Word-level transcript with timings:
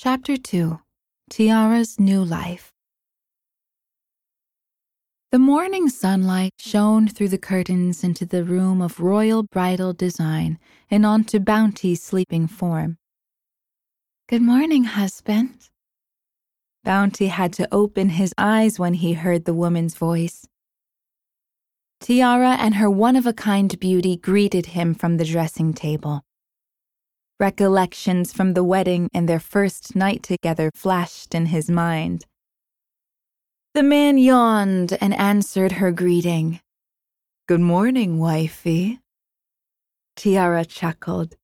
Chapter 0.00 0.36
2 0.36 0.78
Tiara's 1.28 1.98
New 1.98 2.24
Life 2.24 2.72
The 5.32 5.40
morning 5.40 5.88
sunlight 5.88 6.52
shone 6.56 7.08
through 7.08 7.30
the 7.30 7.36
curtains 7.36 8.04
into 8.04 8.24
the 8.24 8.44
room 8.44 8.80
of 8.80 9.00
royal 9.00 9.42
bridal 9.42 9.92
design 9.92 10.60
and 10.88 11.04
onto 11.04 11.40
Bounty's 11.40 12.00
sleeping 12.00 12.46
form. 12.46 12.98
Good 14.28 14.40
morning, 14.42 14.84
husband. 14.84 15.68
Bounty 16.84 17.26
had 17.26 17.52
to 17.54 17.66
open 17.74 18.10
his 18.10 18.32
eyes 18.38 18.78
when 18.78 18.94
he 18.94 19.14
heard 19.14 19.46
the 19.46 19.52
woman's 19.52 19.96
voice. 19.96 20.46
Tiara 22.00 22.50
and 22.50 22.76
her 22.76 22.88
one 22.88 23.16
of 23.16 23.26
a 23.26 23.32
kind 23.32 23.76
beauty 23.80 24.16
greeted 24.16 24.66
him 24.66 24.94
from 24.94 25.16
the 25.16 25.24
dressing 25.24 25.74
table. 25.74 26.22
Recollections 27.40 28.32
from 28.32 28.54
the 28.54 28.64
wedding 28.64 29.08
and 29.14 29.28
their 29.28 29.38
first 29.38 29.94
night 29.94 30.24
together 30.24 30.72
flashed 30.74 31.36
in 31.36 31.46
his 31.46 31.70
mind. 31.70 32.26
The 33.74 33.84
man 33.84 34.18
yawned 34.18 34.98
and 35.00 35.14
answered 35.14 35.72
her 35.72 35.92
greeting. 35.92 36.58
Good 37.46 37.60
morning, 37.60 38.18
wifey. 38.18 38.98
Tiara 40.16 40.64
chuckled. 40.64 41.36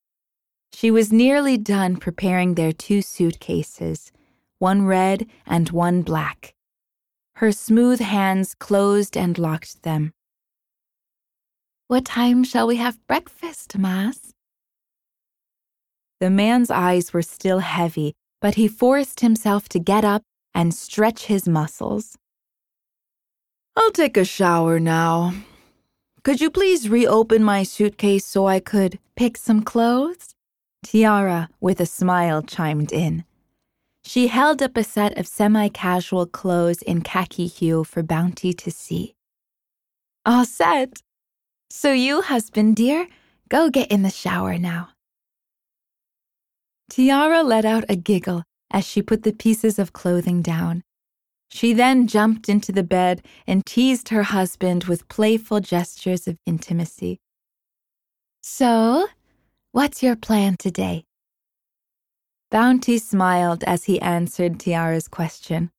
She 0.72 0.90
was 0.90 1.12
nearly 1.12 1.56
done 1.56 1.96
preparing 1.96 2.54
their 2.54 2.72
two 2.72 3.00
suitcases, 3.00 4.10
one 4.58 4.86
red 4.86 5.28
and 5.46 5.70
one 5.70 6.02
black. 6.02 6.54
Her 7.36 7.52
smooth 7.52 8.00
hands 8.00 8.56
closed 8.56 9.16
and 9.16 9.38
locked 9.38 9.84
them. 9.84 10.12
What 11.86 12.04
time 12.04 12.42
shall 12.42 12.66
we 12.66 12.76
have 12.76 13.06
breakfast, 13.06 13.78
Mas? 13.78 14.33
The 16.20 16.30
man's 16.30 16.70
eyes 16.70 17.12
were 17.12 17.22
still 17.22 17.58
heavy, 17.58 18.14
but 18.40 18.54
he 18.54 18.68
forced 18.68 19.20
himself 19.20 19.68
to 19.70 19.78
get 19.78 20.04
up 20.04 20.22
and 20.54 20.74
stretch 20.74 21.26
his 21.26 21.48
muscles. 21.48 22.16
I'll 23.76 23.90
take 23.90 24.16
a 24.16 24.24
shower 24.24 24.78
now. 24.78 25.34
Could 26.22 26.40
you 26.40 26.50
please 26.50 26.88
reopen 26.88 27.42
my 27.42 27.64
suitcase 27.64 28.24
so 28.24 28.46
I 28.46 28.60
could 28.60 28.98
pick 29.16 29.36
some 29.36 29.62
clothes? 29.62 30.34
Tiara, 30.84 31.48
with 31.60 31.80
a 31.80 31.86
smile, 31.86 32.42
chimed 32.42 32.92
in. 32.92 33.24
She 34.04 34.28
held 34.28 34.62
up 34.62 34.76
a 34.76 34.84
set 34.84 35.18
of 35.18 35.26
semi 35.26 35.68
casual 35.68 36.26
clothes 36.26 36.82
in 36.82 37.02
khaki 37.02 37.46
hue 37.46 37.84
for 37.84 38.02
Bounty 38.02 38.52
to 38.52 38.70
see. 38.70 39.14
All 40.24 40.44
set. 40.44 41.02
So, 41.70 41.92
you, 41.92 42.22
husband 42.22 42.76
dear, 42.76 43.08
go 43.48 43.68
get 43.68 43.90
in 43.90 44.02
the 44.02 44.10
shower 44.10 44.58
now. 44.58 44.93
Tiara 46.90 47.42
let 47.42 47.64
out 47.64 47.84
a 47.88 47.96
giggle 47.96 48.44
as 48.70 48.84
she 48.84 49.02
put 49.02 49.22
the 49.22 49.32
pieces 49.32 49.78
of 49.78 49.92
clothing 49.92 50.42
down. 50.42 50.82
She 51.50 51.72
then 51.72 52.06
jumped 52.06 52.48
into 52.48 52.72
the 52.72 52.82
bed 52.82 53.24
and 53.46 53.64
teased 53.64 54.08
her 54.08 54.24
husband 54.24 54.84
with 54.84 55.08
playful 55.08 55.60
gestures 55.60 56.26
of 56.26 56.36
intimacy. 56.46 57.20
So, 58.42 59.06
what's 59.72 60.02
your 60.02 60.16
plan 60.16 60.56
today? 60.58 61.04
Bounty 62.50 62.98
smiled 62.98 63.64
as 63.64 63.84
he 63.84 64.00
answered 64.00 64.60
Tiara's 64.60 65.08
question. 65.08 65.70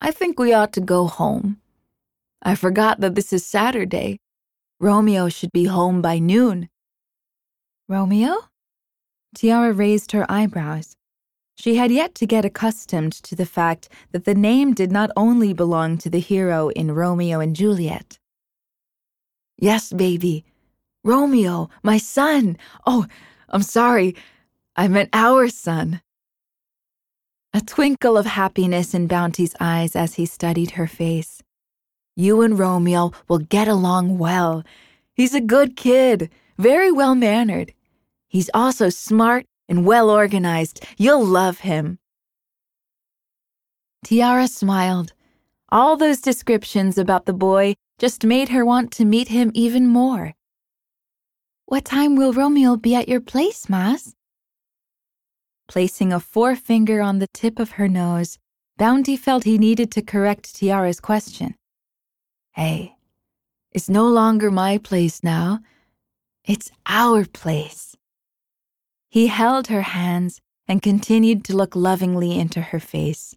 I 0.00 0.10
think 0.10 0.38
we 0.38 0.52
ought 0.52 0.72
to 0.74 0.80
go 0.80 1.06
home. 1.06 1.60
I 2.42 2.54
forgot 2.54 3.00
that 3.00 3.14
this 3.14 3.32
is 3.32 3.44
Saturday. 3.44 4.18
Romeo 4.80 5.28
should 5.28 5.52
be 5.52 5.66
home 5.66 6.00
by 6.00 6.18
noon. 6.18 6.70
Romeo? 7.88 8.49
Tiara 9.34 9.72
raised 9.72 10.12
her 10.12 10.26
eyebrows. 10.30 10.96
She 11.56 11.76
had 11.76 11.90
yet 11.90 12.14
to 12.16 12.26
get 12.26 12.44
accustomed 12.44 13.12
to 13.12 13.36
the 13.36 13.46
fact 13.46 13.88
that 14.12 14.24
the 14.24 14.34
name 14.34 14.72
did 14.72 14.90
not 14.90 15.10
only 15.16 15.52
belong 15.52 15.98
to 15.98 16.10
the 16.10 16.18
hero 16.18 16.70
in 16.70 16.94
Romeo 16.94 17.38
and 17.40 17.54
Juliet. 17.54 18.18
Yes, 19.58 19.92
baby. 19.92 20.44
Romeo, 21.04 21.68
my 21.82 21.98
son. 21.98 22.56
Oh, 22.86 23.06
I'm 23.48 23.62
sorry. 23.62 24.16
I 24.74 24.88
meant 24.88 25.10
our 25.12 25.48
son. 25.48 26.00
A 27.52 27.60
twinkle 27.60 28.16
of 28.16 28.26
happiness 28.26 28.94
in 28.94 29.06
Bounty's 29.06 29.54
eyes 29.60 29.94
as 29.94 30.14
he 30.14 30.24
studied 30.24 30.72
her 30.72 30.86
face. 30.86 31.42
You 32.16 32.42
and 32.42 32.58
Romeo 32.58 33.12
will 33.28 33.38
get 33.38 33.68
along 33.68 34.18
well. 34.18 34.64
He's 35.14 35.34
a 35.34 35.40
good 35.40 35.76
kid, 35.76 36.30
very 36.58 36.90
well 36.90 37.14
mannered. 37.14 37.74
He's 38.30 38.48
also 38.54 38.88
smart 38.90 39.44
and 39.68 39.84
well 39.84 40.08
organized. 40.08 40.86
You'll 40.96 41.26
love 41.26 41.58
him. 41.58 41.98
Tiara 44.04 44.46
smiled. 44.46 45.12
All 45.68 45.96
those 45.96 46.20
descriptions 46.20 46.96
about 46.96 47.26
the 47.26 47.32
boy 47.32 47.74
just 47.98 48.24
made 48.24 48.48
her 48.50 48.64
want 48.64 48.92
to 48.92 49.04
meet 49.04 49.28
him 49.28 49.50
even 49.52 49.86
more. 49.86 50.32
What 51.66 51.84
time 51.84 52.14
will 52.14 52.32
Romeo 52.32 52.76
be 52.76 52.94
at 52.94 53.08
your 53.08 53.20
place, 53.20 53.68
Mas? 53.68 54.14
Placing 55.68 56.12
a 56.12 56.20
forefinger 56.20 57.00
on 57.00 57.18
the 57.18 57.28
tip 57.34 57.58
of 57.58 57.72
her 57.72 57.88
nose, 57.88 58.38
Bounty 58.76 59.16
felt 59.16 59.44
he 59.44 59.58
needed 59.58 59.90
to 59.92 60.02
correct 60.02 60.54
Tiara's 60.54 61.00
question. 61.00 61.56
Hey, 62.52 62.94
it's 63.72 63.88
no 63.88 64.06
longer 64.08 64.50
my 64.52 64.78
place 64.78 65.22
now. 65.22 65.60
It's 66.44 66.70
our 66.86 67.24
place. 67.24 67.89
He 69.10 69.26
held 69.26 69.66
her 69.66 69.82
hands 69.82 70.40
and 70.68 70.80
continued 70.80 71.44
to 71.44 71.56
look 71.56 71.74
lovingly 71.74 72.38
into 72.38 72.60
her 72.60 72.78
face. 72.78 73.34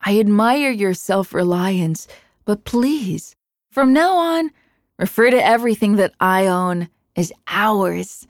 I 0.00 0.20
admire 0.20 0.70
your 0.70 0.94
self 0.94 1.34
reliance, 1.34 2.06
but 2.44 2.62
please, 2.62 3.34
from 3.72 3.92
now 3.92 4.16
on, 4.16 4.52
refer 4.96 5.30
to 5.30 5.44
everything 5.44 5.96
that 5.96 6.14
I 6.20 6.46
own 6.46 6.88
as 7.16 7.32
ours. 7.48 8.28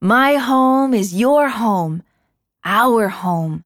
My 0.00 0.34
home 0.34 0.92
is 0.92 1.14
your 1.14 1.50
home, 1.50 2.02
our 2.64 3.08
home. 3.08 3.62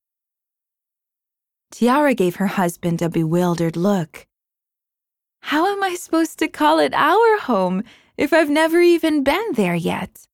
Tiara 1.71 2.12
gave 2.12 2.37
her 2.37 2.49
husband 2.49 3.00
a 3.00 3.09
bewildered 3.09 3.77
look. 3.77 4.27
How 5.41 5.72
am 5.72 5.83
I 5.83 5.95
supposed 5.95 6.39
to 6.41 6.49
call 6.49 6.81
it 6.81 6.93
our 6.93 7.39
home 7.39 7.83
if 8.19 8.34
I've 8.34 8.50
never 8.50 8.83
even 8.83 9.25
been 9.25 9.53
there 9.55 9.75
yet? 9.75 10.27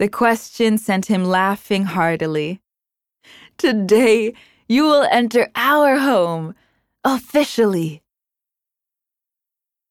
The 0.00 0.08
question 0.08 0.78
sent 0.78 1.06
him 1.12 1.24
laughing 1.26 1.84
heartily. 1.84 2.62
Today, 3.58 4.32
you 4.66 4.84
will 4.84 5.06
enter 5.10 5.50
our 5.54 5.98
home, 5.98 6.54
officially. 7.04 8.00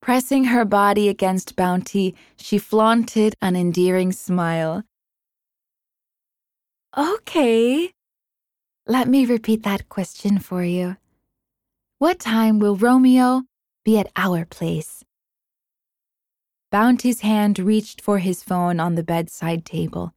Pressing 0.01 0.45
her 0.45 0.65
body 0.65 1.09
against 1.09 1.55
Bounty, 1.55 2.15
she 2.37 2.57
flaunted 2.57 3.35
an 3.39 3.55
endearing 3.55 4.11
smile. 4.11 4.81
Okay. 6.97 7.93
Let 8.87 9.07
me 9.07 9.27
repeat 9.27 9.61
that 9.61 9.89
question 9.89 10.39
for 10.39 10.63
you. 10.63 10.97
What 11.99 12.17
time 12.17 12.57
will 12.57 12.75
Romeo 12.75 13.43
be 13.85 13.99
at 13.99 14.11
our 14.15 14.43
place? 14.45 15.05
Bounty's 16.71 17.21
hand 17.21 17.57
reached 17.57 17.99
for 17.99 18.19
his 18.19 18.43
phone 18.43 18.79
on 18.79 18.93
the 18.93 19.03
bedside 19.03 19.65
table. 19.65 20.13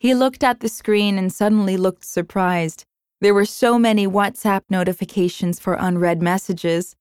He 0.00 0.14
looked 0.14 0.42
at 0.42 0.58
the 0.58 0.68
screen 0.68 1.16
and 1.16 1.32
suddenly 1.32 1.76
looked 1.76 2.04
surprised. 2.04 2.84
There 3.20 3.34
were 3.34 3.44
so 3.44 3.78
many 3.78 4.06
WhatsApp 4.06 4.62
notifications 4.68 5.60
for 5.60 5.74
unread 5.74 6.20
messages. 6.20 6.96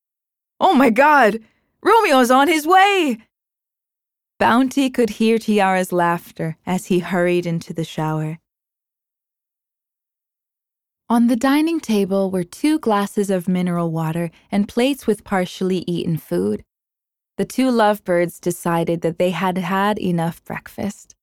Oh 0.59 0.75
my 0.75 0.91
god! 0.91 1.39
Romeo's 1.81 2.29
on 2.29 2.47
his 2.47 2.67
way! 2.67 3.17
Bounty 4.37 4.91
could 4.91 5.11
hear 5.11 5.39
Tiara's 5.39 5.91
laughter 5.91 6.57
as 6.65 6.87
he 6.87 6.99
hurried 6.99 7.47
into 7.47 7.73
the 7.73 7.83
shower. 7.83 8.37
On 11.09 11.27
the 11.27 11.35
dining 11.35 11.79
table 11.79 12.29
were 12.29 12.43
two 12.43 12.77
glasses 12.77 13.29
of 13.31 13.47
mineral 13.47 13.91
water 13.91 14.29
and 14.51 14.67
plates 14.67 15.07
with 15.07 15.23
partially 15.23 15.83
eaten 15.87 16.17
food 16.17 16.63
the 17.37 17.45
two 17.45 17.69
lovebirds 17.69 18.39
decided 18.39 19.01
that 19.01 19.17
they 19.17 19.31
had 19.31 19.57
had 19.57 19.99
enough 19.99 20.43
breakfast. 20.43 21.15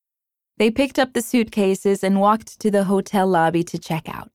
They 0.58 0.70
picked 0.70 0.98
up 0.98 1.12
the 1.12 1.22
suitcases 1.22 2.04
and 2.04 2.20
walked 2.20 2.60
to 2.60 2.70
the 2.70 2.84
hotel 2.84 3.26
lobby 3.26 3.64
to 3.64 3.78
check 3.78 4.08
out. 4.08 4.30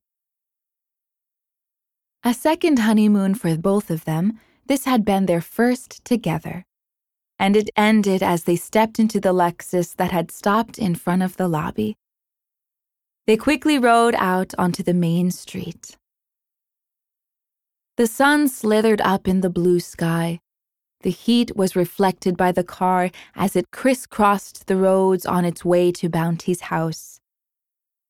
A 2.23 2.33
second 2.33 2.79
honeymoon 2.79 3.35
for 3.35 3.55
both 3.57 3.91
of 3.91 4.05
them, 4.05 4.39
this 4.65 4.85
had 4.85 5.05
been 5.05 5.27
their 5.27 5.41
first 5.41 6.03
together. 6.03 6.65
And 7.39 7.55
it 7.55 7.69
ended 7.77 8.23
as 8.23 8.43
they 8.43 8.55
stepped 8.55 8.99
into 8.99 9.19
the 9.19 9.31
Lexus 9.31 9.95
that 9.95 10.11
had 10.11 10.31
stopped 10.31 10.79
in 10.79 10.95
front 10.95 11.21
of 11.21 11.37
the 11.37 11.47
lobby. 11.47 11.95
They 13.27 13.37
quickly 13.37 13.77
rode 13.77 14.15
out 14.15 14.53
onto 14.57 14.81
the 14.81 14.93
main 14.93 15.29
street. 15.29 15.95
The 17.97 18.07
sun 18.07 18.47
slithered 18.47 19.01
up 19.01 19.27
in 19.27 19.41
the 19.41 19.49
blue 19.49 19.79
sky, 19.79 20.39
the 21.07 21.11
heat 21.11 21.55
was 21.55 21.73
reflected 21.73 22.35
by 22.35 22.51
the 22.51 22.65
car 22.65 23.09
as 23.33 23.55
it 23.55 23.71
crisscrossed 23.71 24.67
the 24.67 24.75
roads 24.75 25.25
on 25.25 25.45
its 25.45 25.63
way 25.63 25.89
to 25.89 26.09
Bounty's 26.09 26.59
house. 26.59 27.21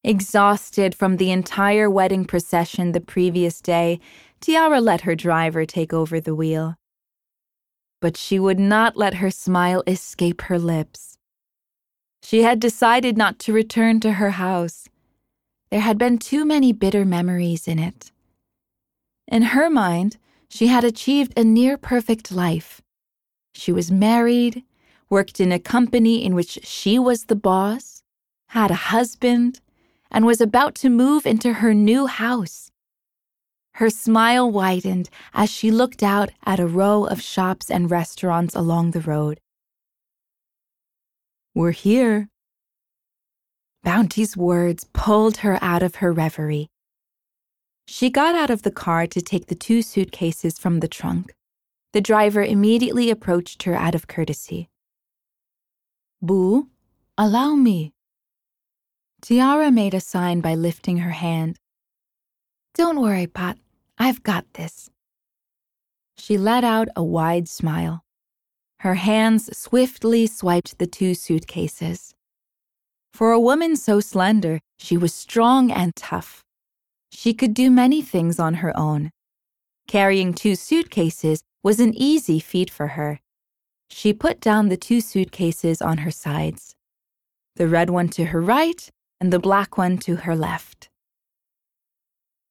Exhausted 0.04 0.96
from 0.96 1.18
the 1.18 1.30
entire 1.30 1.92
wedding 1.92 2.26
procession 2.26 2.94
the 2.94 3.00
previous 3.00 3.62
day, 3.62 4.00
Tiara 4.42 4.82
let 4.82 5.02
her 5.02 5.14
driver 5.14 5.64
take 5.64 5.94
over 5.94 6.20
the 6.20 6.34
wheel. 6.34 6.74
But 8.02 8.18
she 8.18 8.40
would 8.40 8.60
not 8.60 8.98
let 8.98 9.22
her 9.22 9.30
smile 9.30 9.84
escape 9.86 10.42
her 10.50 10.58
lips. 10.58 11.20
She 12.24 12.42
had 12.42 12.60
decided 12.60 13.16
not 13.16 13.38
to 13.42 13.54
return 13.54 14.00
to 14.00 14.14
her 14.14 14.32
house. 14.32 14.90
There 15.70 15.82
had 15.82 16.00
been 16.00 16.18
too 16.18 16.46
many 16.46 16.74
bitter 16.74 17.06
memories 17.06 17.68
in 17.68 17.78
it. 17.78 18.12
In 19.28 19.54
her 19.54 19.70
mind, 19.70 20.18
she 20.50 20.66
had 20.66 20.84
achieved 20.84 21.38
a 21.38 21.44
near 21.44 21.78
perfect 21.78 22.32
life. 22.32 22.82
She 23.58 23.72
was 23.72 23.92
married, 23.92 24.64
worked 25.10 25.40
in 25.40 25.52
a 25.52 25.60
company 25.60 26.24
in 26.24 26.36
which 26.36 26.60
she 26.64 27.00
was 27.00 27.26
the 27.26 27.36
boss, 27.36 28.04
had 28.50 28.70
a 28.70 28.86
husband, 28.94 29.62
and 30.12 30.26
was 30.26 30.40
about 30.40 30.76
to 30.76 30.90
move 30.90 31.26
into 31.26 31.54
her 31.54 31.74
new 31.74 32.06
house. 32.06 32.72
Her 33.74 33.90
smile 33.90 34.50
widened 34.50 35.10
as 35.34 35.50
she 35.50 35.72
looked 35.72 36.04
out 36.04 36.30
at 36.46 36.60
a 36.60 36.68
row 36.68 37.06
of 37.06 37.22
shops 37.22 37.72
and 37.72 37.90
restaurants 37.90 38.54
along 38.54 38.92
the 38.92 39.02
road. 39.02 39.40
We're 41.56 41.72
here. 41.72 42.30
Bounty's 43.84 44.38
words 44.38 44.86
pulled 44.94 45.38
her 45.38 45.58
out 45.64 45.82
of 45.82 45.96
her 45.96 46.14
reverie. 46.14 46.68
She 47.88 48.12
got 48.12 48.36
out 48.36 48.52
of 48.52 48.62
the 48.62 48.72
car 48.72 49.08
to 49.08 49.22
take 49.22 49.48
the 49.48 49.56
two 49.56 49.82
suitcases 49.82 50.60
from 50.60 50.80
the 50.80 50.88
trunk. 50.88 51.34
The 51.98 52.02
driver 52.02 52.44
immediately 52.44 53.10
approached 53.10 53.64
her 53.64 53.74
out 53.74 53.96
of 53.96 54.06
courtesy. 54.06 54.70
Boo, 56.22 56.70
allow 57.18 57.56
me. 57.56 57.92
Tiara 59.20 59.72
made 59.72 59.96
a 59.96 60.00
sign 60.00 60.40
by 60.40 60.54
lifting 60.54 60.98
her 60.98 61.10
hand. 61.10 61.58
Don't 62.76 63.02
worry, 63.02 63.26
Pat. 63.26 63.58
I've 63.98 64.22
got 64.22 64.46
this. 64.54 64.92
She 66.16 66.38
let 66.38 66.64
out 66.64 66.88
a 66.96 67.04
wide 67.04 67.50
smile. 67.50 68.04
Her 68.82 68.94
hands 68.94 69.58
swiftly 69.58 70.28
swiped 70.28 70.78
the 70.78 70.86
two 70.86 71.16
suitcases. 71.16 72.14
For 73.12 73.32
a 73.32 73.40
woman 73.40 73.76
so 73.76 74.02
slender, 74.02 74.60
she 74.78 74.98
was 74.98 75.16
strong 75.16 75.72
and 75.72 75.96
tough. 75.96 76.44
She 77.12 77.34
could 77.34 77.56
do 77.56 77.72
many 77.72 78.04
things 78.04 78.38
on 78.38 78.62
her 78.62 78.72
own. 78.78 79.10
Carrying 79.88 80.36
two 80.36 80.54
suitcases 80.54 81.42
was 81.68 81.82
an 81.82 81.94
easy 81.98 82.40
feat 82.40 82.70
for 82.70 82.88
her. 82.96 83.20
She 83.90 84.14
put 84.14 84.40
down 84.40 84.70
the 84.70 84.78
two 84.78 85.02
suitcases 85.02 85.82
on 85.82 85.98
her 85.98 86.12
sides, 86.12 86.78
the 87.58 87.68
red 87.68 87.90
one 87.90 88.08
to 88.16 88.28
her 88.32 88.40
right 88.40 88.90
and 89.20 89.34
the 89.34 89.46
black 89.48 89.78
one 89.78 89.98
to 90.06 90.16
her 90.24 90.34
left. 90.34 90.88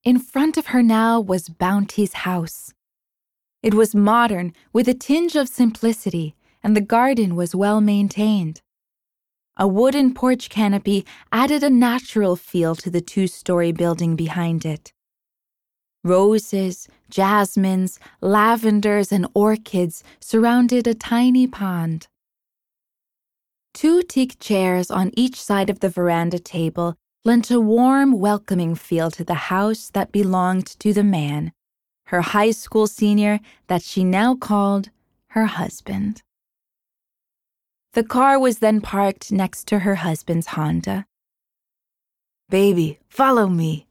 In 0.05 0.19
front 0.19 0.59
of 0.59 0.67
her 0.67 0.83
now 0.83 1.19
was 1.19 1.49
Bounty's 1.49 2.13
house. 2.29 2.75
It 3.63 3.73
was 3.73 3.95
modern 3.95 4.53
with 4.75 4.87
a 4.87 4.93
tinge 4.93 5.35
of 5.35 5.49
simplicity, 5.49 6.35
and 6.63 6.77
the 6.77 6.89
garden 6.97 7.37
was 7.37 7.55
well 7.55 7.81
maintained. 7.81 8.61
A 9.57 9.67
wooden 9.67 10.13
porch 10.13 10.51
canopy 10.51 11.07
added 11.33 11.63
a 11.63 11.71
natural 11.71 12.37
feel 12.37 12.75
to 12.77 12.91
the 12.91 13.01
two 13.01 13.29
story 13.29 13.73
building 13.73 14.15
behind 14.15 14.67
it. 14.67 14.93
Roses, 16.07 16.89
jasmines, 17.11 17.99
lavenders, 18.21 19.11
and 19.11 19.27
orchids 19.35 20.05
surrounded 20.21 20.87
a 20.87 20.95
tiny 20.95 21.49
pond. 21.49 22.07
Two 23.75 24.03
teak 24.03 24.39
chairs 24.39 24.91
on 24.91 25.11
each 25.17 25.41
side 25.41 25.69
of 25.69 25.81
the 25.81 25.89
veranda 25.89 26.39
table 26.39 26.95
lent 27.25 27.51
a 27.51 27.61
warm, 27.61 28.13
welcoming 28.21 28.77
feel 28.77 29.11
to 29.11 29.25
the 29.25 29.51
house 29.51 29.91
that 29.91 30.13
belonged 30.13 30.67
to 30.79 30.93
the 30.93 31.03
man, 31.03 31.53
her 32.07 32.21
high 32.21 32.53
school 32.53 32.87
senior 32.87 33.41
that 33.67 33.83
she 33.83 34.05
now 34.05 34.37
called 34.37 34.91
her 35.31 35.47
husband. 35.47 36.23
The 37.95 38.05
car 38.05 38.39
was 38.39 38.61
then 38.61 38.81
parked 38.81 39.33
next 39.33 39.67
to 39.69 39.81
her 39.81 39.97
husband's 39.97 40.49
Honda. 40.49 41.07
Baby, 42.49 43.01
follow 43.09 43.49
me, 43.49 43.86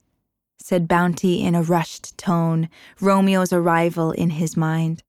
said 0.68 0.88
Bounty 0.88 1.44
in 1.44 1.54
a 1.54 1.62
rushed 1.62 2.18
tone, 2.18 2.68
Romeo's 3.00 3.52
arrival 3.52 4.10
in 4.10 4.30
his 4.30 4.56
mind. 4.56 5.00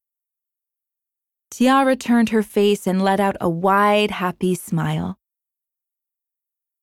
Tiara 1.50 1.96
turned 1.96 2.30
her 2.30 2.44
face 2.44 2.86
and 2.86 3.02
let 3.02 3.20
out 3.20 3.36
a 3.42 3.50
wide, 3.50 4.12
happy 4.12 4.54
smile. 4.54 5.18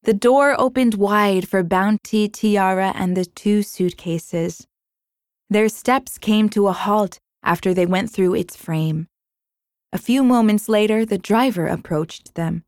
The 0.03 0.13
door 0.13 0.57
opened 0.59 0.95
wide 0.95 1.49
for 1.49 1.63
Bounty, 1.63 2.29
Tiara, 2.29 2.93
and 2.97 3.17
the 3.17 3.25
two 3.25 3.63
suitcases. 3.63 4.67
Their 5.49 5.69
steps 5.69 6.19
came 6.19 6.49
to 6.49 6.67
a 6.67 6.73
halt 6.73 7.21
after 7.45 7.75
they 7.75 7.87
went 7.87 8.11
through 8.11 8.35
its 8.35 8.57
frame. 8.57 9.07
A 9.93 9.99
few 9.99 10.25
moments 10.25 10.69
later, 10.69 11.07
the 11.07 11.19
driver 11.19 11.69
approached 11.69 12.35
them. 12.35 12.65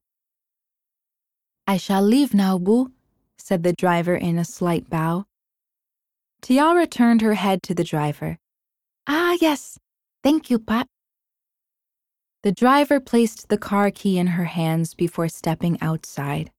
I 1.67 1.79
shall 1.79 2.03
leave 2.03 2.33
now, 2.33 2.59
Boo, 2.59 2.93
said 3.39 3.65
the 3.65 3.73
driver 3.73 4.15
in 4.15 4.39
a 4.39 4.45
slight 4.45 4.89
bow. 4.89 5.27
Tiara 6.47 6.87
turned 6.87 7.23
her 7.23 7.35
head 7.35 7.61
to 7.65 7.75
the 7.75 7.83
driver. 7.83 8.39
Ah, 9.09 9.37
yes. 9.41 9.81
Thank 10.23 10.49
you, 10.49 10.61
Pat. 10.61 10.87
The 12.45 12.53
driver 12.53 13.01
placed 13.01 13.49
the 13.49 13.59
car 13.59 13.91
key 13.91 14.17
in 14.17 14.29
her 14.29 14.45
hands 14.45 14.95
before 14.95 15.29
stepping 15.29 15.77
outside. 15.81 16.53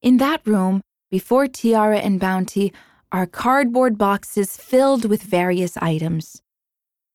In 0.00 0.18
that 0.18 0.46
room, 0.46 0.80
before 1.10 1.48
Tiara 1.48 1.98
and 1.98 2.20
Bounty, 2.20 2.72
are 3.10 3.26
cardboard 3.26 3.98
boxes 3.98 4.56
filled 4.56 5.06
with 5.06 5.24
various 5.24 5.76
items. 5.78 6.40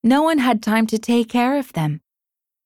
No 0.03 0.21
one 0.21 0.39
had 0.39 0.62
time 0.62 0.85
to 0.88 1.00
take 1.00 1.29
care 1.29 1.57
of 1.57 1.71
them. 1.71 2.01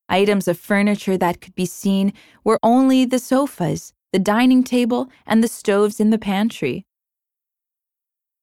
Items 0.09 0.47
of 0.47 0.57
furniture 0.57 1.19
that 1.19 1.39
could 1.39 1.53
be 1.53 1.67
seen 1.67 2.13
were 2.43 2.57
only 2.63 3.05
the 3.05 3.19
sofas, 3.19 3.93
the 4.11 4.17
dining 4.17 4.63
table, 4.63 5.07
and 5.27 5.43
the 5.43 5.47
stoves 5.47 5.99
in 5.99 6.09
the 6.09 6.17
pantry. 6.17 6.87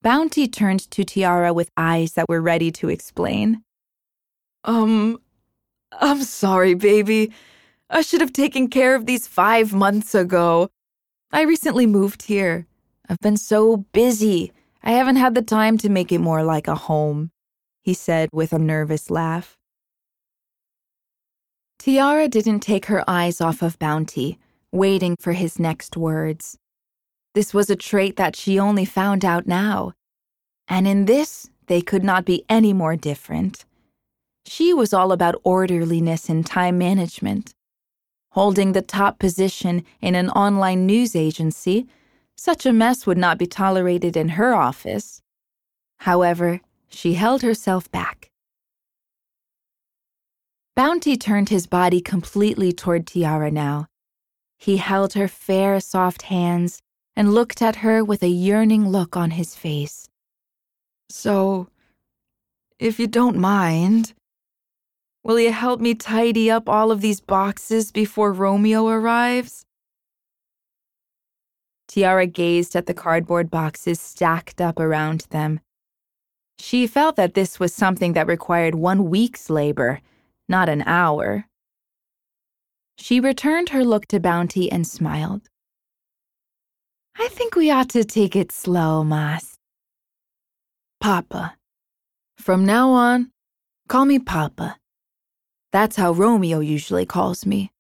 Bounty 0.07 0.47
turned 0.47 0.89
to 0.93 1.03
Tiara 1.03 1.53
with 1.53 1.73
eyes 1.77 2.13
that 2.13 2.29
were 2.29 2.41
ready 2.41 2.71
to 2.71 2.89
explain. 2.89 3.65
Um, 4.63 5.19
I'm 5.91 6.23
sorry, 6.23 6.75
baby. 6.75 7.33
I 7.91 8.03
should 8.03 8.21
have 8.21 8.33
taken 8.33 8.69
care 8.69 8.95
of 8.95 9.07
these 9.07 9.27
five 9.27 9.73
months 9.73 10.15
ago. 10.15 10.71
I 11.33 11.43
recently 11.43 11.87
moved 11.87 12.23
here. 12.23 12.69
I've 13.09 13.19
been 13.19 13.37
so 13.37 13.79
busy. 13.79 14.53
I 14.81 14.93
haven't 14.93 15.17
had 15.17 15.35
the 15.35 15.43
time 15.43 15.77
to 15.79 15.89
make 15.89 16.13
it 16.13 16.21
more 16.21 16.45
like 16.45 16.69
a 16.69 16.77
home 16.77 17.33
he 17.83 17.93
said 17.93 18.29
with 18.33 18.53
a 18.53 18.61
nervous 18.61 19.11
laugh. 19.11 19.57
Tiara 21.81 22.29
didn't 22.29 22.61
take 22.61 22.87
her 22.87 23.03
eyes 23.11 23.41
off 23.41 23.61
of 23.61 23.77
Bounty, 23.81 24.39
waiting 24.71 25.17
for 25.19 25.33
his 25.33 25.59
next 25.59 25.97
words. 25.97 26.57
This 27.37 27.53
was 27.53 27.69
a 27.69 27.77
trait 27.77 28.17
that 28.17 28.35
she 28.35 28.59
only 28.59 28.87
found 28.87 29.23
out 29.23 29.47
now. 29.47 29.93
And 30.69 30.87
in 30.87 31.05
this, 31.05 31.49
they 31.67 31.81
could 31.81 32.05
not 32.05 32.25
be 32.25 32.45
any 32.49 32.73
more 32.73 32.97
different. 32.97 33.65
She 34.45 34.73
was 34.73 34.93
all 34.93 35.13
about 35.13 35.41
orderliness 35.43 36.29
and 36.29 36.47
time 36.47 36.79
management. 36.79 37.55
Holding 38.31 38.73
the 38.73 38.83
top 38.83 39.19
position 39.19 39.85
in 40.01 40.15
an 40.15 40.31
online 40.31 40.87
news 40.87 41.17
agency, 41.17 41.87
such 42.37 42.67
a 42.67 42.73
mess 42.73 43.07
would 43.07 43.19
not 43.19 43.39
be 43.39 43.47
tolerated 43.47 44.17
in 44.17 44.31
her 44.31 44.55
office. 44.55 45.23
However, 46.01 46.61
she 46.89 47.15
held 47.15 47.43
herself 47.43 47.91
back. 47.91 48.31
Bounty 50.77 51.17
turned 51.17 51.49
his 51.49 51.67
body 51.67 52.01
completely 52.01 52.73
toward 52.73 53.07
Tiara 53.07 53.51
now. 53.51 53.87
He 54.59 54.77
held 54.77 55.15
her 55.15 55.29
fair, 55.29 55.81
soft 55.81 56.23
hands 56.23 56.83
and 57.17 57.33
looked 57.33 57.63
at 57.63 57.77
her 57.77 58.05
with 58.05 58.23
a 58.23 58.29
yearning 58.29 58.91
look 58.91 59.17
on 59.17 59.31
his 59.33 59.55
face. 59.55 60.09
So, 61.09 61.69
if 62.79 62.99
you 62.99 63.07
don't 63.07 63.37
mind, 63.37 64.13
will 65.23 65.39
you 65.41 65.53
help 65.53 65.81
me 65.81 65.95
tidy 65.95 66.51
up 66.51 66.69
all 66.69 66.91
of 66.91 67.01
these 67.01 67.21
boxes 67.21 67.93
before 67.93 68.33
Romeo 68.33 68.87
arrives? 68.89 69.65
Tiara 71.89 72.27
gazed 72.27 72.77
at 72.77 72.87
the 72.87 72.95
cardboard 72.95 73.51
boxes 73.51 74.01
stacked 74.01 74.61
up 74.61 74.79
around 74.79 75.27
them. 75.31 75.61
She 76.59 76.87
felt 76.87 77.17
that 77.17 77.35
this 77.35 77.61
was 77.61 77.75
something 77.75 78.13
that 78.15 78.27
required 78.27 78.75
one 78.75 79.09
week's 79.09 79.49
labor, 79.49 80.01
not 80.49 80.69
an 80.69 80.83
hour. 80.83 81.47
She 82.99 83.21
returned 83.21 83.71
her 83.71 83.85
look 83.85 84.07
to 84.07 84.21
Bounty 84.21 84.71
and 84.73 84.87
smiled. 84.87 85.49
I 87.19 87.29
think 87.29 87.55
we 87.55 87.71
ought 87.71 87.91
to 87.91 88.05
take 88.05 88.35
it 88.37 88.53
slow, 88.53 89.05
Mas. 89.05 89.56
Papa. 91.01 91.57
From 92.37 92.65
now 92.65 92.91
on, 92.91 93.31
call 93.89 94.05
me 94.05 94.19
Papa. 94.19 94.79
That's 95.73 95.97
how 95.97 96.13
Romeo 96.13 96.61
usually 96.61 97.07
calls 97.07 97.45
me, 97.45 97.71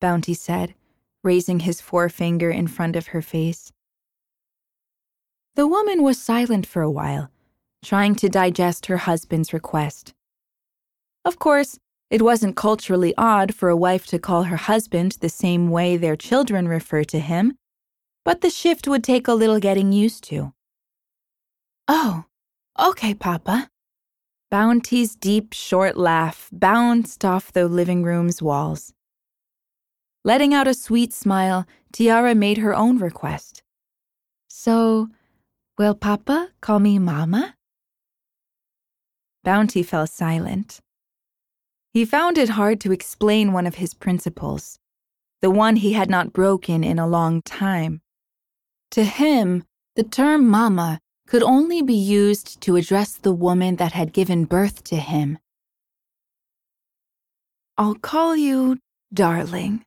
Bounty 0.00 0.34
said, 0.34 0.74
raising 1.22 1.60
his 1.60 1.80
forefinger 1.80 2.50
in 2.50 2.66
front 2.66 2.96
of 2.96 3.08
her 3.08 3.22
face. 3.22 3.72
The 5.56 5.66
woman 5.66 6.02
was 6.02 6.20
silent 6.20 6.66
for 6.66 6.82
a 6.82 6.90
while, 6.90 7.30
trying 7.84 8.14
to 8.16 8.28
digest 8.28 8.86
her 8.86 8.98
husband's 8.98 9.52
request. 9.52 10.12
Of 11.24 11.38
course, 11.38 11.78
it 12.10 12.22
wasn't 12.22 12.56
culturally 12.56 13.14
odd 13.16 13.54
for 13.54 13.68
a 13.68 13.76
wife 13.76 14.06
to 14.08 14.18
call 14.18 14.44
her 14.44 14.56
husband 14.56 15.16
the 15.20 15.28
same 15.28 15.70
way 15.70 15.96
their 15.96 16.16
children 16.16 16.68
refer 16.68 17.04
to 17.04 17.18
him, 17.18 17.56
but 18.24 18.40
the 18.40 18.50
shift 18.50 18.86
would 18.86 19.02
take 19.02 19.26
a 19.28 19.34
little 19.34 19.58
getting 19.58 19.92
used 19.92 20.24
to. 20.24 20.52
Oh, 21.88 22.24
okay, 22.78 23.14
Papa. 23.14 23.68
Bounty's 24.50 25.16
deep, 25.16 25.52
short 25.52 25.96
laugh 25.96 26.48
bounced 26.52 27.24
off 27.24 27.52
the 27.52 27.66
living 27.66 28.04
room's 28.04 28.40
walls. 28.40 28.92
Letting 30.24 30.54
out 30.54 30.68
a 30.68 30.74
sweet 30.74 31.12
smile, 31.12 31.66
Tiara 31.92 32.34
made 32.34 32.58
her 32.58 32.74
own 32.74 32.98
request. 32.98 33.62
So, 34.48 35.08
will 35.76 35.94
Papa 35.94 36.50
call 36.60 36.78
me 36.78 36.98
Mama? 36.98 37.56
Bounty 39.42 39.82
fell 39.82 40.06
silent. 40.06 40.80
He 41.92 42.04
found 42.04 42.38
it 42.38 42.50
hard 42.50 42.80
to 42.80 42.92
explain 42.92 43.52
one 43.52 43.66
of 43.66 43.74
his 43.74 43.92
principles, 43.92 44.78
the 45.42 45.50
one 45.50 45.76
he 45.76 45.92
had 45.92 46.08
not 46.08 46.32
broken 46.32 46.82
in 46.82 46.98
a 46.98 47.06
long 47.06 47.42
time. 47.42 48.00
To 48.92 49.04
him, 49.04 49.64
the 49.94 50.04
term 50.04 50.48
Mama 50.48 51.00
could 51.26 51.42
only 51.42 51.82
be 51.82 51.94
used 51.94 52.60
to 52.60 52.76
address 52.76 53.14
the 53.14 53.32
woman 53.32 53.76
that 53.76 53.92
had 53.92 54.12
given 54.12 54.44
birth 54.44 54.84
to 54.84 54.96
him. 54.96 55.38
I'll 57.76 57.94
call 57.94 58.36
you 58.36 58.78
darling, 59.12 59.84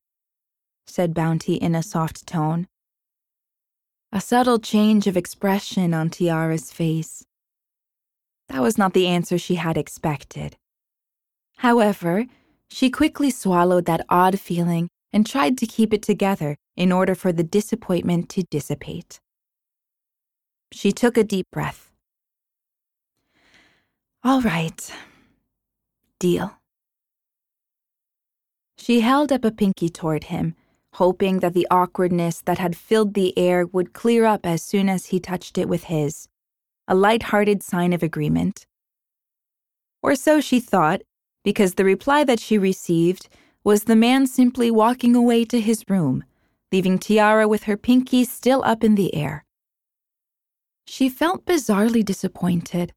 said 0.86 1.14
Bounty 1.14 1.56
in 1.56 1.76
a 1.76 1.84
soft 1.84 2.28
tone. 2.28 2.68
A 4.12 4.22
subtle 4.22 4.60
change 4.60 5.06
of 5.06 5.18
expression 5.18 5.94
on 5.94 6.10
Tiara's 6.10 6.72
face. 6.72 7.24
That 8.50 8.62
was 8.62 8.78
not 8.78 8.94
the 8.94 9.08
answer 9.08 9.38
she 9.38 9.56
had 9.56 9.78
expected. 9.78 10.56
However, 11.58 12.26
she 12.70 12.90
quickly 12.90 13.30
swallowed 13.32 13.86
that 13.86 14.06
odd 14.10 14.40
feeling 14.40 14.90
and 15.14 15.26
tried 15.26 15.58
to 15.58 15.66
keep 15.66 15.94
it 15.94 16.02
together 16.02 16.56
in 16.76 16.92
order 16.92 17.16
for 17.16 17.32
the 17.32 17.44
disappointment 17.44 18.30
to 18.30 18.44
dissipate. 18.44 19.20
She 20.72 20.92
took 20.92 21.18
a 21.18 21.24
deep 21.24 21.48
breath. 21.52 21.92
All 24.24 24.42
right. 24.42 24.92
Deal. 26.20 26.60
She 28.78 29.02
held 29.02 29.32
up 29.32 29.46
a 29.46 29.52
pinky 29.52 29.90
toward 29.90 30.26
him, 30.26 30.56
hoping 30.94 31.40
that 31.40 31.54
the 31.54 31.68
awkwardness 31.70 32.42
that 32.42 32.58
had 32.58 32.76
filled 32.76 33.14
the 33.14 33.38
air 33.38 33.66
would 33.66 33.94
clear 33.94 34.26
up 34.26 34.46
as 34.46 34.62
soon 34.64 34.90
as 34.90 35.08
he 35.08 35.20
touched 35.20 35.58
it 35.58 35.70
with 35.70 35.86
his 35.86 36.28
a 36.90 36.96
light-hearted 36.96 37.62
sign 37.62 37.92
of 37.92 38.02
agreement. 38.02 38.66
Or 40.02 40.16
so 40.16 40.40
she 40.40 40.62
thought, 40.62 41.02
because 41.44 41.74
the 41.74 41.84
reply 41.84 42.24
that 42.24 42.40
she 42.40 42.58
received 42.58 43.28
was 43.64 43.84
the 43.84 43.96
man 43.96 44.26
simply 44.26 44.72
walking 44.72 45.14
away 45.14 45.44
to 45.46 45.60
his 45.60 45.84
room, 45.90 46.24
leaving 46.72 46.98
Tiara 46.98 47.46
with 47.46 47.64
her 47.64 47.76
pinky 47.76 48.24
still 48.24 48.64
up 48.64 48.86
in 48.86 48.96
the 48.96 49.14
air. 49.14 49.44
She 50.88 51.10
felt 51.10 51.46
bizarrely 51.46 52.04
disappointed, 52.04 52.94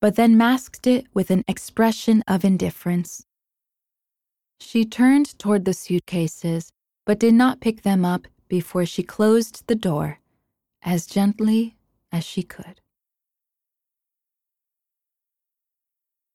but 0.00 0.16
then 0.16 0.36
masked 0.36 0.86
it 0.86 1.06
with 1.14 1.30
an 1.30 1.44
expression 1.46 2.22
of 2.26 2.44
indifference. 2.44 3.24
She 4.60 4.84
turned 4.84 5.38
toward 5.38 5.64
the 5.64 5.72
suitcases, 5.72 6.72
but 7.06 7.20
did 7.20 7.34
not 7.34 7.60
pick 7.60 7.82
them 7.82 8.04
up 8.04 8.26
before 8.48 8.84
she 8.84 9.02
closed 9.02 9.66
the 9.66 9.74
door 9.74 10.18
as 10.82 11.06
gently 11.06 11.76
as 12.12 12.24
she 12.24 12.42
could. 12.42 12.80